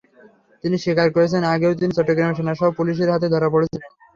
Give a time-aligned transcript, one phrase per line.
[0.63, 3.89] তিনি স্বীকার করেছেন, আগেও তিনি চট্টগ্রামে সোনাসহ পুলিশের হাতে ধরা পড়েছিলেন।